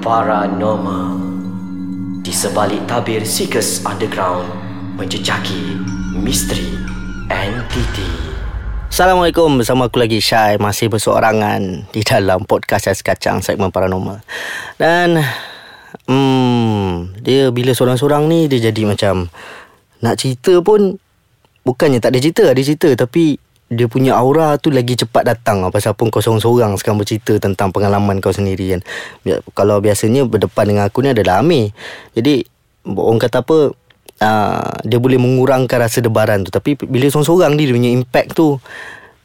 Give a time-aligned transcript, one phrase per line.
[0.00, 1.12] Paranormal.
[2.24, 4.48] Di sebalik tabir Seekers Underground
[4.96, 5.76] Menjejaki
[6.16, 6.72] misteri
[7.28, 8.08] entiti
[8.88, 14.20] Assalamualaikum Bersama aku lagi Syai Masih bersorangan Di dalam podcast Ais Kacang Segmen Paranormal.
[14.76, 15.20] Dan
[16.04, 19.32] Hmm Dia bila seorang-seorang ni Dia jadi macam
[20.00, 21.00] Nak cerita pun
[21.64, 23.39] Bukannya tak ada cerita Ada cerita Tapi
[23.70, 28.18] dia punya aura tu lagi cepat datang Pasal pun kau seorang-seorang sekarang bercerita tentang pengalaman
[28.18, 28.80] kau sendiri kan.
[29.54, 31.70] Kalau biasanya berdepan dengan aku ni adalah Amir
[32.18, 32.42] Jadi
[32.90, 33.70] orang kata apa
[34.26, 36.50] uh, Dia boleh mengurangkan rasa debaran tu.
[36.50, 38.58] Tapi bila seorang-seorang dia punya impact tu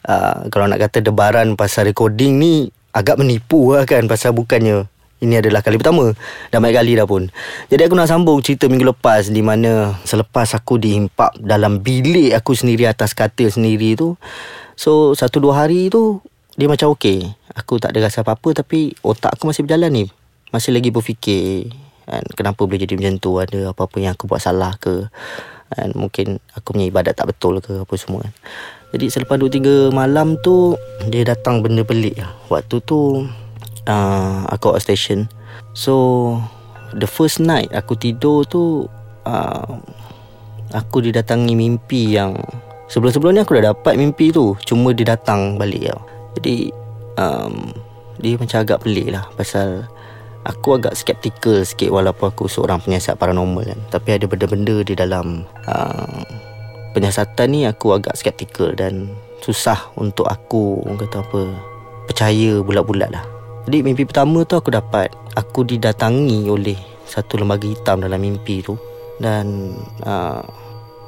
[0.06, 4.86] uh, Kalau nak kata debaran pasal recording ni Agak menipu lah kan Pasal bukannya
[5.24, 6.12] ini adalah kali pertama
[6.52, 7.32] Dah banyak kali dah pun.
[7.72, 12.52] Jadi aku nak sambung cerita minggu lepas Di mana selepas aku dihimpap Dalam bilik aku
[12.52, 14.20] sendiri Atas katil sendiri tu
[14.76, 16.20] So satu dua hari tu
[16.60, 20.06] Dia macam okey Aku tak ada rasa apa-apa Tapi otak aku masih berjalan ni.
[20.52, 21.72] Masih lagi berfikir
[22.04, 23.40] kan, Kenapa boleh jadi macam tu?
[23.40, 25.08] Ada apa-apa yang aku buat salah ke?
[25.72, 27.88] Kan, Mungkin aku punya ibadat tak betul ke?
[27.88, 28.36] Apa semua kan.
[28.92, 30.76] Jadi selepas dua tiga malam tu
[31.08, 32.20] Dia datang benda pelik.
[32.52, 33.24] Waktu tu
[33.90, 35.30] uh, aku outstation
[35.74, 36.38] so
[36.96, 38.86] the first night aku tidur tu
[39.26, 39.68] uh,
[40.72, 42.36] aku didatangi mimpi yang
[42.90, 44.54] sebelum-sebelum ni aku dah dapat mimpi tu.
[44.64, 46.02] Cuma dia datang balik tau.
[46.40, 46.70] Jadi
[47.20, 47.72] um,
[48.20, 49.84] dia macam agak pelik lah pasal
[50.48, 53.80] aku agak skeptical sikit walaupun aku seorang penyiasat paranormal kan.
[53.92, 56.22] Tapi ada benda-benda di dalam uh,
[56.96, 59.12] penyiasatan ni aku agak skeptical dan
[59.44, 61.42] susah untuk aku kata apa
[62.08, 63.35] percaya bulat-bulat lah
[63.66, 65.10] jadi mimpi pertama tu aku dapat.
[65.34, 68.78] Aku didatangi oleh Satu lembaga hitam dalam mimpi tu.
[69.18, 69.74] Dan
[70.06, 70.46] uh,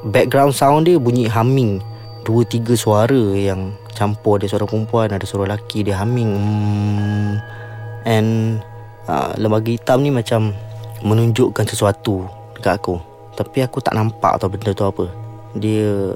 [0.09, 1.77] Background sound dia bunyi humming.
[2.25, 4.41] Dua tiga suara yang Campur.
[4.41, 6.31] Ada suara perempuan Ada suara lelaki Dia humming.
[6.33, 7.33] Hmm.
[8.09, 8.29] And
[9.05, 10.57] uh, Lembaga hitam ni macam
[11.05, 12.25] Menunjukkan sesuatu
[12.57, 12.97] Dekat aku.
[13.37, 15.05] Tapi aku tak nampak tau benda tu apa.
[15.53, 16.13] Dia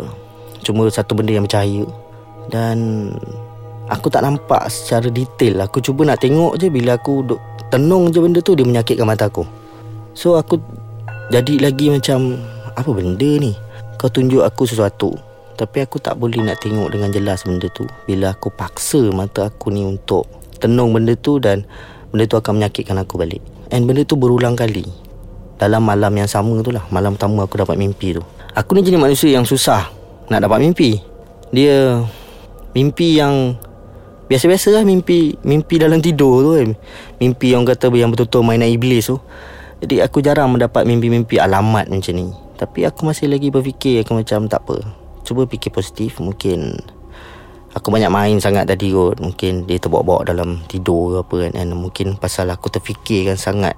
[0.66, 1.85] Cuma satu benda yang bercahaya.
[2.50, 3.09] Dan
[3.91, 5.68] Aku tak nampak secara detail.
[5.68, 6.72] Aku cuba nak tengok je.
[6.72, 9.44] Bila aku duk tenung je benda tu Dia menyakitkan mata aku.
[10.16, 10.56] So aku
[11.28, 12.40] Jadi lagi macam
[12.80, 13.51] Apa benda ni?
[14.00, 15.12] Kau tunjuk aku sesuatu.
[15.59, 17.84] Tapi aku tak boleh nak tengok dengan jelas benda tu.
[18.07, 20.24] Bila aku paksa mata aku ni untuk
[20.63, 21.68] Tenung benda tu dan
[22.16, 23.40] Benda tu akan menyakitkan aku balik.
[23.72, 24.84] And benda tu berulang kali.
[25.59, 26.84] Dalam malam yang sama tu lah.
[26.91, 28.24] Malam pertama aku dapat mimpi tu.
[28.56, 29.91] Aku ni jenis manusia yang susah
[30.31, 31.00] Nak dapat mimpi.
[31.51, 32.03] Dia
[32.72, 33.59] Mimpi yang
[34.31, 36.69] Biasa-biasa lah mimpi Mimpi dalam tidur tu kan.
[37.19, 39.19] Mimpi yang kata Yang betul-betul mainan iblis tu.
[39.84, 42.31] Jadi aku jarang mendapat mimpi-mimpi alamat macam ni.
[42.56, 44.80] Tapi aku masih lagi berfikir Aku macam tak apa.
[45.28, 46.80] Cuba fikir positif Mungkin
[47.75, 49.19] Aku banyak main sangat tadi kot.
[49.19, 51.52] Mungkin dia terbawa-bawa dalam tidur ke apa kan.
[51.59, 53.75] And mungkin pasal aku terfikirkan sangat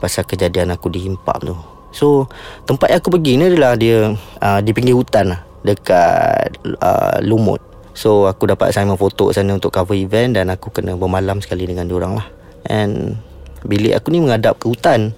[0.00, 1.52] Pasal kejadian aku dihimpap tu.
[1.92, 2.32] So
[2.64, 5.40] Tempat yang aku pergi ni adalah dia uh, Di pinggir hutan lah.
[5.60, 10.96] Dekat uh, Lumut So aku dapat assignment foto sana untuk cover event Dan aku kena
[10.96, 12.26] bermalam sekali dengan diorang lah.
[12.68, 13.20] And
[13.62, 15.14] Bilik aku ni menghadap ke hutan.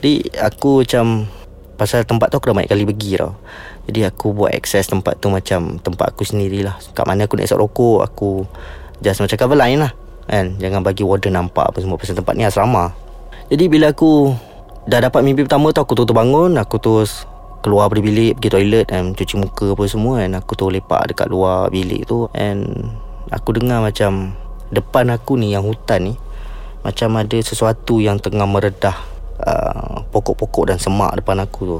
[0.00, 1.28] Jadi aku macam
[1.74, 3.34] Pasal tempat tu aku dah banyak kali pergi tau.
[3.90, 7.60] Jadi aku buat access tempat tu macam Tempat aku sendirilah Kat mana aku nak esok
[7.60, 8.28] rokok Aku
[9.04, 9.92] Just macam cover line lah.
[10.24, 12.96] Kan Jangan bagi warden nampak apa semua Pasal tempat ni asrama.
[13.52, 14.32] Jadi bila aku
[14.88, 17.28] Dah dapat mimpi pertama tu Aku terus bangun Aku terus
[17.64, 21.32] keluar dari bilik pergi toilet dan cuci muka apa semua kan aku tu lepak dekat
[21.32, 22.92] luar bilik tu and
[23.32, 24.36] aku dengar macam
[24.68, 26.14] depan aku ni yang hutan ni
[26.84, 28.92] macam ada sesuatu yang tengah meredah
[29.40, 31.78] uh, pokok-pokok dan semak depan aku tu.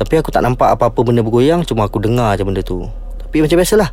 [0.00, 2.88] Tapi aku tak nampak apa-apa benda bergoyang cuma aku dengar je benda tu.
[3.20, 3.92] Tapi macam biasalah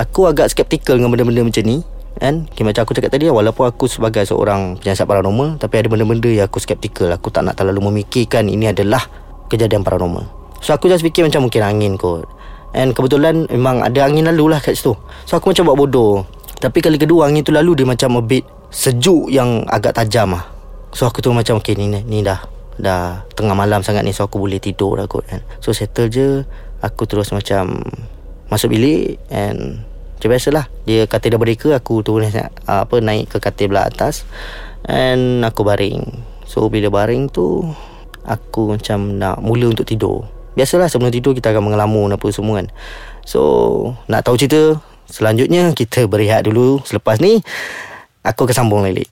[0.00, 3.90] aku agak skeptikal dengan benda-benda macam ni kan okay, macam aku cakap tadi walaupun aku
[3.90, 7.12] sebagai seorang penyiasat paranormal tapi ada benda-benda yang aku skeptikal.
[7.12, 9.04] Aku tak nak terlalu memikirkan ini adalah
[9.52, 12.24] kejadian paranormal So aku just fikir macam mungkin angin kot.
[12.72, 14.96] And kebetulan memang ada angin lalu lah kat situ.
[15.28, 16.24] So aku macam buat bodoh.
[16.56, 20.48] Tapi kali kedua angin tu lalu dia macam a bit sejuk yang agak tajam lah.
[20.96, 22.40] So aku tu macam okay ni, ni dah
[22.74, 25.28] Dah tengah malam sangat ni so aku boleh tidur lah kot.
[25.28, 26.48] Kan So settle je.
[26.80, 27.84] Aku terus macam
[28.48, 29.84] masuk bilik And
[30.16, 32.28] macam biasalah Dia katil dah berdeka aku turun
[32.64, 34.24] apa naik ke katil belah atas.
[34.88, 36.24] And aku baring.
[36.48, 37.68] So bila baring tu
[38.24, 42.70] Aku macam nak mula untuk tidur Biasalah sebelum tidur kita akan mengelamun apa semua kan.
[43.26, 43.40] So
[44.06, 46.80] nak tahu cerita Selanjutnya kita berehat dulu.
[46.82, 47.44] Selepas ni
[48.24, 49.04] Aku akan sambung lagi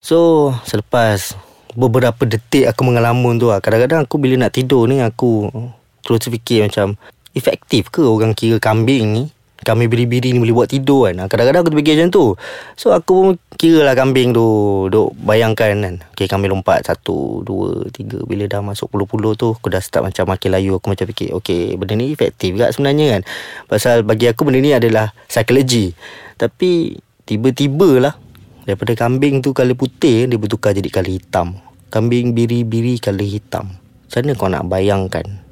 [0.00, 1.36] So selepas
[1.76, 5.52] Beberapa detik aku mengelamun tu lah Kadang-kadang aku bila nak tidur ni Aku
[6.00, 6.96] Terus terfikir macam
[7.36, 9.24] Efektif ke orang kira kambing ni
[9.64, 11.24] Kami biri-biri ni boleh buat tidur kan.
[11.26, 12.26] Kadang-kadang aku terfikir macam tu.
[12.76, 14.46] So aku pun kira lah kambing tu
[14.92, 15.94] Duk bayangkan kan.
[16.12, 18.20] Okay kami lompat Satu, dua, tiga.
[18.28, 20.76] Bila dah masuk puluh-puluh tu Aku dah start macam makin layu.
[20.76, 23.22] Aku macam fikir Okay benda ni efektif juga sebenarnya kan.
[23.66, 25.96] Pasal bagi aku benda ni adalah Psikologi.
[26.36, 28.14] Tapi Tiba-tiba lah
[28.68, 31.56] Daripada kambing tu Kala putih Dia bertukar jadi kala hitam.
[31.88, 33.80] Kambing biri-biri kala hitam.
[33.80, 35.43] Macam mana kau nak bayangkan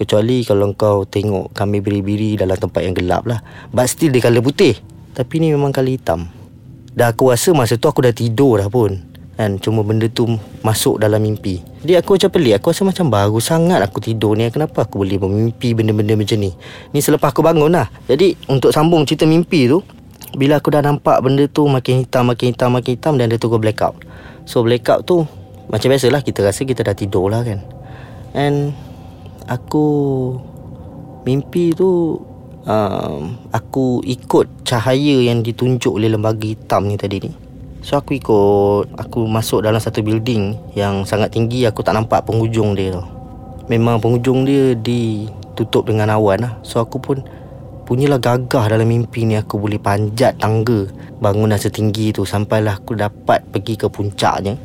[0.00, 3.44] Kecuali kalau kau tengok kami biri-biri dalam tempat yang gelap lah.
[3.68, 4.80] But still dia colour putih.
[5.12, 6.24] Tapi ni memang colour hitam.
[6.96, 8.96] Dah aku rasa masa tu aku dah tidur dah pun.
[9.36, 10.24] Kan Cuma benda tu
[10.64, 11.60] masuk dalam mimpi.
[11.84, 12.56] Jadi aku macam pelik.
[12.56, 14.48] Aku rasa macam baru sangat aku tidur ni.
[14.48, 16.56] Kenapa aku boleh bermimpi benda-benda macam ni?
[16.96, 17.92] Ni selepas aku bangun lah.
[18.08, 19.84] Jadi untuk sambung cerita mimpi tu
[20.32, 23.52] Bila aku dah nampak benda tu makin hitam, makin hitam, makin hitam Dan dia tu
[23.52, 24.00] blackout.
[24.48, 25.28] So blackout tu
[25.68, 27.60] Macam biasalah kita rasa kita dah tidur lah kan.
[28.32, 28.72] And
[29.50, 29.86] aku
[31.26, 32.22] mimpi tu
[32.64, 37.50] um, aku ikut cahaya yang ditunjuk oleh lembaga hitam ni tadi ni.
[37.80, 42.76] So aku ikut Aku masuk dalam satu building Yang sangat tinggi Aku tak nampak penghujung
[42.76, 43.02] dia tu
[43.72, 46.52] Memang penghujung dia Ditutup dengan awan lah.
[46.60, 47.24] So aku pun
[47.88, 50.92] Punyalah gagah dalam mimpi ni Aku boleh panjat tangga
[51.24, 54.60] Bangunan setinggi tu Sampailah aku dapat pergi ke puncaknya.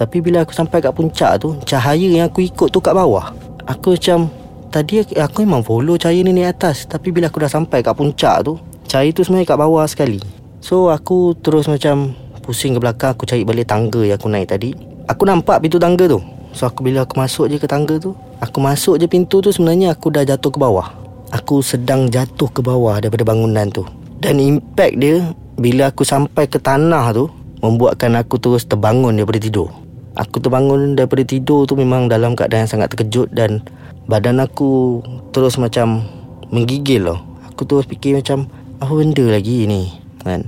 [0.00, 4.00] Tapi bila aku sampai kat puncak tu Cahaya yang aku ikut tu kat bawah Aku
[4.00, 4.32] macam
[4.68, 6.84] Tadi aku memang follow cahaya ni naik atas.
[6.84, 8.56] Tapi bila aku dah sampai kat puncak tu
[8.88, 10.20] Cahaya tu sebenarnya kat bawah sekali.
[10.64, 13.12] So aku terus macam Pusing ke belakang.
[13.12, 14.72] Aku cari balik tangga yang aku naik tadi.
[15.08, 16.20] Aku nampak pintu tangga tu.
[16.56, 19.92] So aku bila aku masuk je ke tangga tu Aku masuk je pintu tu sebenarnya
[19.92, 20.88] aku dah jatuh ke bawah.
[21.28, 23.84] Aku sedang jatuh ke bawah daripada bangunan tu.
[24.16, 25.28] Dan impact dia
[25.60, 27.28] Bila aku sampai ke tanah tu
[27.60, 29.87] Membuatkan aku terus terbangun daripada tidur
[30.18, 33.62] Aku terbangun daripada tidur tu memang dalam keadaan yang sangat terkejut dan
[34.10, 34.98] badan aku
[35.30, 36.02] terus macam
[36.50, 37.22] menggigil loh.
[37.54, 38.50] Aku terus fikir macam
[38.82, 39.94] apa benda lagi ni
[40.26, 40.42] kan.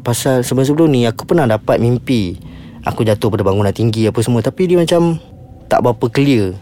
[0.00, 2.40] Pasal sebelum-sebelum ni aku pernah dapat mimpi
[2.88, 5.20] aku jatuh pada bangunan tinggi apa semua tapi dia macam
[5.68, 6.56] tak berapa clear.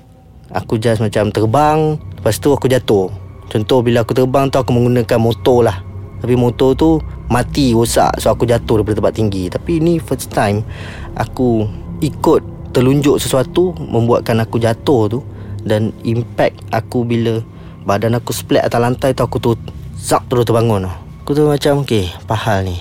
[0.51, 3.15] Aku just macam terbang lepas tu aku jatuh.
[3.47, 5.79] Contoh bila aku terbang tu aku menggunakan motor lah.
[6.19, 6.99] Tapi motor tu
[7.31, 9.47] mati rosak so aku jatuh daripada tempat tinggi.
[9.47, 10.67] Tapi ni first time
[11.15, 11.65] aku
[12.01, 12.41] ikut
[12.73, 15.19] terlunjuk sesuatu membuatkan aku jatuh tu
[15.65, 17.45] dan impact aku bila
[17.85, 19.53] badan aku splat atas lantai tu aku tu
[19.97, 20.89] zap terus terbangun.
[21.25, 22.77] Aku tu macam okey pahal ni.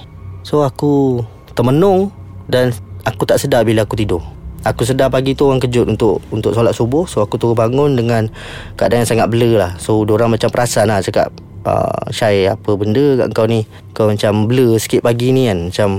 [0.47, 1.23] So aku
[1.53, 2.09] termenung
[2.47, 2.71] dan
[3.03, 4.23] aku tak sedar bila aku tidur.
[4.67, 7.07] Aku sedar pagi tu orang kejut untuk untuk solat subuh.
[7.07, 8.27] So aku terus bangun dengan
[8.75, 9.75] keadaan yang sangat blur lah.
[9.79, 11.31] So orang macam perasan lah cakap
[11.63, 13.63] uh, Syai apa benda kat kau ni?
[13.95, 15.71] Kau macam blur sikit pagi ni kan?
[15.71, 15.89] Macam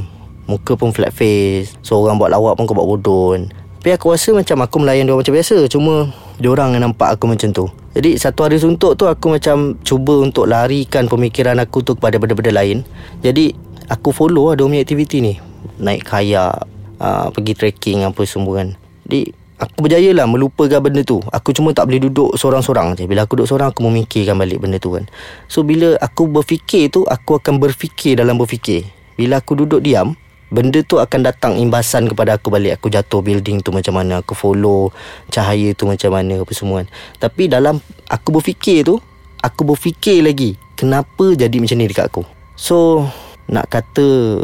[0.50, 1.79] Muka pun flat face.
[1.87, 3.38] So orang buat lawak pun kau buat bodoh
[3.79, 5.70] Tapi aku rasa macam aku melayan dia macam biasa.
[5.70, 6.11] Cuma
[6.41, 7.69] Diorang yang nampak aku macam tu.
[7.93, 12.64] Jadi satu hari suntuk tu Aku macam Cuba untuk larikan pemikiran aku tu Kepada benda-benda
[12.64, 12.82] lain.
[13.20, 13.52] Jadi
[13.93, 15.37] Aku follow lah Diorang punya aktiviti ni.
[15.76, 16.64] Naik kayak
[16.96, 18.73] uh, Pergi trekking apa semua kan.
[19.05, 21.20] Jadi Aku berjaya lah melupakan benda tu.
[21.29, 23.05] Aku cuma tak boleh duduk seorang-seorang je.
[23.05, 25.05] Bila aku duduk seorang Aku memikirkan balik benda tu kan.
[25.44, 28.88] So bila aku berfikir tu Aku akan berfikir dalam berfikir.
[29.20, 30.17] Bila aku duduk diam
[30.50, 32.82] benda tu akan datang imbasan kepada aku balik.
[32.82, 34.91] Aku jatuh building tu macam mana aku follow
[35.31, 36.88] cahaya tu macam mana apa semua kan.
[37.23, 37.79] Tapi dalam
[38.11, 38.99] aku berfikir tu
[39.41, 42.23] aku berfikir lagi kenapa jadi macam ni dekat aku?
[42.58, 43.06] So
[43.47, 44.43] nak kata